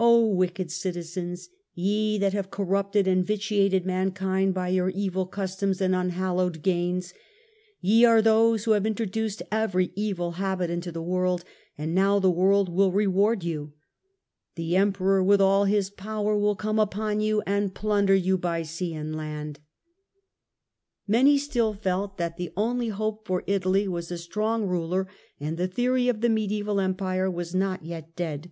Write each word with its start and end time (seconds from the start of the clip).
wicked 0.00 0.70
citizens! 0.70 1.50
Ye 1.74 2.16
that 2.16 2.32
have 2.32 2.50
corrupted 2.50 3.06
and 3.06 3.22
vitiated 3.22 3.84
mankind 3.84 4.54
by 4.54 4.68
your 4.68 4.88
evil 4.88 5.26
customs 5.26 5.78
and 5.82 5.94
unhallowed 5.94 6.62
gains! 6.62 7.12
Ye 7.82 8.02
are 8.06 8.22
those 8.22 8.64
who 8.64 8.70
have 8.70 8.86
introduced 8.86 9.42
every 9.52 9.92
evil 9.94 10.32
habit 10.40 10.70
into 10.70 10.90
the 10.90 11.02
world, 11.02 11.44
and 11.76 11.94
now 11.94 12.18
the 12.18 12.30
world 12.30 12.70
will 12.70 12.92
reward 12.92 13.44
you! 13.44 13.74
The 14.54 14.74
Emperor 14.74 15.22
with 15.22 15.42
all 15.42 15.66
his 15.66 15.90
power 15.90 16.34
will 16.34 16.56
come 16.56 16.78
upon 16.78 17.20
you 17.20 17.42
and 17.44 17.74
plunder 17.74 18.14
you 18.14 18.38
by 18.38 18.62
sea 18.62 18.94
and 18.94 19.14
land." 19.14 19.60
Dante's 21.06 21.06
De 21.08 21.12
Many 21.12 21.36
still 21.36 21.74
felt 21.74 22.16
that 22.16 22.38
the 22.38 22.54
only 22.56 22.88
hope 22.88 23.26
for 23.26 23.44
Italy 23.46 23.86
was 23.86 24.10
a 24.10 24.16
strong 24.16 24.66
onaitiu. 24.66 25.04
^^Yqy^ 25.04 25.08
and 25.40 25.58
the 25.58 25.68
theory 25.68 26.08
of 26.08 26.22
the 26.22 26.30
Mediaeval 26.30 26.80
Empire 26.80 27.30
was 27.30 27.54
not 27.54 27.84
yet 27.84 28.16
dead. 28.16 28.50